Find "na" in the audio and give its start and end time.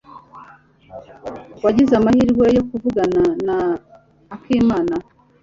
3.47-3.57